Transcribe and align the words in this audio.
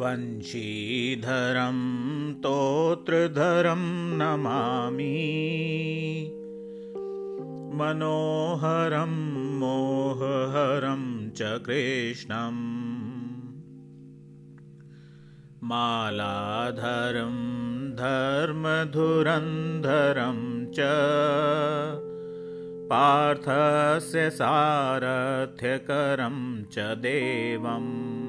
वंशीधरं 0.00 1.78
तोत्रधरं 2.34 4.16
नमामि। 4.16 5.30
मनोहरं 7.74 9.58
मोहहरं 9.58 11.30
च 11.30 11.38
कृष्णम् 11.42 12.80
मालाधरं 15.64 17.36
धर्मधुरन्धरं 17.92 20.66
च। 20.66 20.76
पार्थस्य 22.92 24.30
सारथ्यकरं 24.30 26.64
च 26.64 26.78
देवम् 26.78 28.19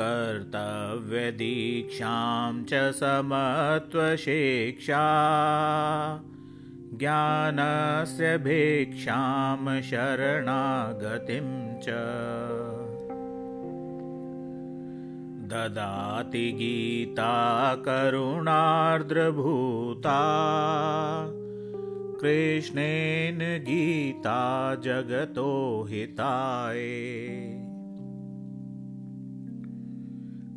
कर्तव्यदीक्षां 0.00 2.64
च 2.64 2.74
समत्वशिक्षा। 2.74 5.02
ज्ञानस्य 6.94 8.38
भिक्षां 8.38 9.82
शरणागतिं 9.82 11.80
च। 11.80 11.86
ददाति 15.52 16.52
गीता 16.52 17.74
करुणार्द्रभूता। 17.74 20.20
कृष्णेन 22.20 23.38
गीता 23.38 24.74
जगतो 24.74 25.86
हिताय 25.88 26.78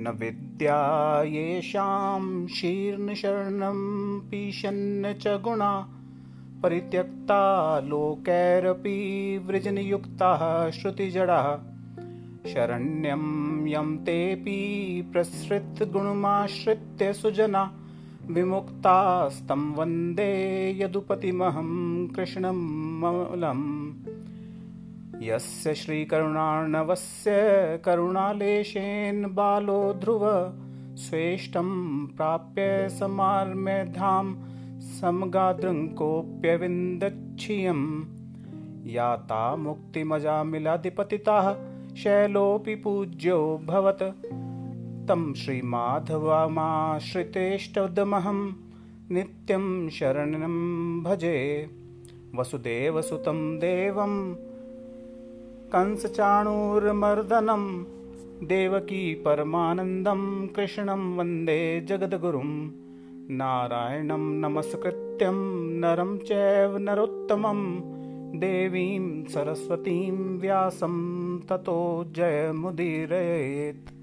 न 0.00 0.16
विद्या 0.20 1.22
येषां 1.22 2.46
शीर्णशरणं 2.46 4.20
पिशन्न 4.20 5.12
च 5.12 5.26
गुणा 5.26 5.88
परित्यक्ता 6.62 7.80
लोकैरपि 7.80 9.38
वृजनयुक्ताः 9.38 10.70
श्रुतिजडाः। 10.70 11.58
शरण्यं 12.50 13.66
यं 13.66 13.96
तेऽपि 13.96 15.10
प्रसृतगुणमाश्रित्य 15.12 17.12
सुजना 17.12 17.70
विमुक्तास्तं 18.30 19.74
वंदे 19.74 20.32
यदुपतिमहं 20.80 21.70
कृष्णमलम् 22.16 23.64
यस्य 25.22 25.74
श्रीकरुणार्णवस्य 25.74 27.30
करुणालेशेन 27.84 29.34
बालो 29.34 29.94
ध्रुव 30.02 30.24
स्वेष्टं 31.04 31.70
प्राप्य 32.16 32.88
समार्म्यधां 32.98 34.26
समगादृङ्कोऽप्यविन्दच्छियं 34.98 37.80
याता 38.92 39.42
मुक्तिमजामिलाधिपतिताः 39.64 41.46
शैलोऽपि 41.96 42.74
पूज्यो 42.74 43.38
भवत्। 43.66 44.04
तं 45.08 45.22
श्रीमाधवमाश्रितेष्टदमहं 45.40 48.38
नित्यं 49.14 49.64
शरणं 49.96 50.54
भजे 51.02 51.38
वसुदेवसुतं 52.38 53.38
देवं 53.58 54.14
कंसचाणूरमर्दनं 55.72 57.64
देवकी 58.52 59.02
परमानन्दं 59.24 60.22
कृष्णं 60.56 61.02
वन्दे 61.18 61.60
जगद्गुरुं 61.88 62.50
नारायणं 63.40 64.24
नमस्कृत्यं 64.44 65.38
नरं 65.82 66.16
चैव 66.28 66.70
नरोत्तमं 66.88 67.60
देवीं 68.40 69.04
सरस्वतीं 69.34 70.16
व्यासं 70.40 70.96
ततो 71.50 71.78
जयमुदीरयेत् 72.16 73.97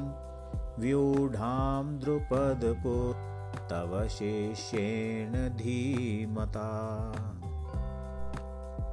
व्यूढां 0.82 2.00
द्रुपदपुत्रं 2.00 3.32
तव 3.72 4.08
शिष्येण 4.10 5.34
धीमता 5.58 6.70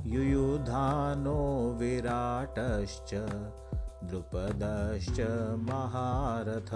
युयुधानो 0.06 1.78
विराटश्च 1.80 3.14
द्रुपदश्च 4.04 5.20
महारथ। 5.70 6.72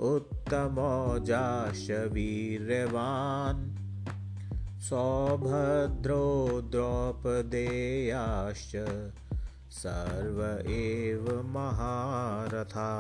उत्तमौजाश्च 0.01 1.91
वीर्यवान्। 1.91 3.69
सौभद्रो 4.81 6.25
द्रौपदेयाश्च 6.71 8.73
सर्व 9.71 10.71
एव 10.71 11.47
महारथा 11.47 12.93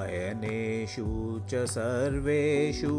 अयनेषु 0.02 1.06
च 1.50 1.66
सर्वेषु 1.66 2.96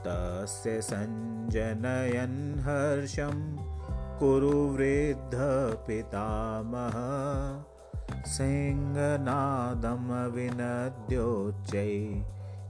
तस्य 0.07 0.83
सञ्जनयन् 0.83 2.61
हर्षं 2.61 3.57
कुरु 4.19 4.49
वृद्धपितामह 4.49 6.97
सिंहनादं 8.27 10.31
विनद्योच्चै 10.31 12.25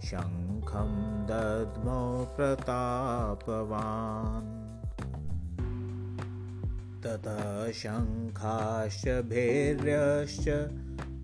शङ्खं 0.05 1.26
दद्मो 1.26 2.28
प्रतापवान् 2.37 4.65
ततः 7.06 7.72
शङ्खाश्च 7.72 9.08
भैर्यश्च 9.08 10.46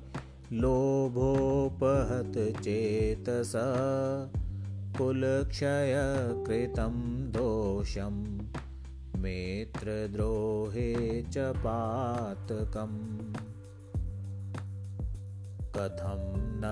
लोभोपहत 0.52 2.60
चेतस 2.60 3.52
कुलक्षयकृतं 4.98 6.92
दोषं 7.32 8.38
मेत्रद्रोहे 9.16 11.22
च 11.22 11.38
पातकम्। 11.38 13.34
कथं 15.76 16.34
न 16.36 16.62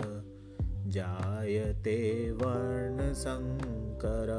जायते 0.88 2.32
वर्णशङ्कर। 2.32 4.32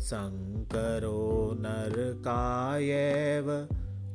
शङ्करो 0.00 1.56
नरकायैव 1.60 3.46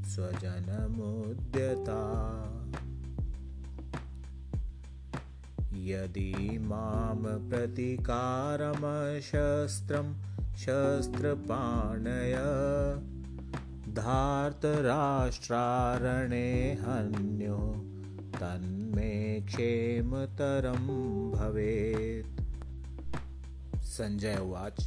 स्वजनमुद्यता। 0.04 2.02
यदि 5.74 6.60
मां 6.62 7.50
प्रतिकारमशस्त्रं 7.50 10.32
शस्त्रपाणय 10.56 12.36
धार्तराष्ट्रारणे 13.94 16.78
हन्यो 16.82 17.86
तन्मे 18.36 19.42
क्षेमतरं 19.42 21.32
भवेत् 21.32 22.31
सञ्जय 23.98 24.38
उवाच। 24.38 24.80